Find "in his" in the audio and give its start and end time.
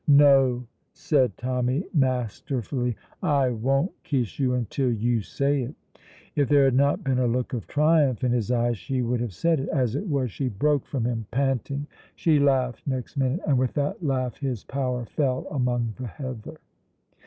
8.23-8.49